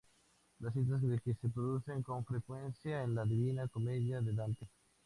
[0.61, 4.67] Las citas de que se producen con frecuencia en la "Divina Comedia" de Dante.